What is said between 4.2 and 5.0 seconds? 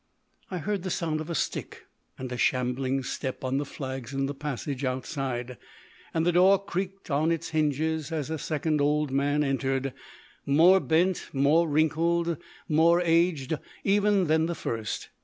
the passage